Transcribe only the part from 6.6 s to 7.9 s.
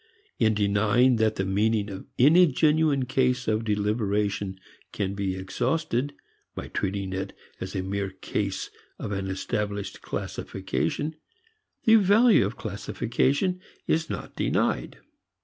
treating it as a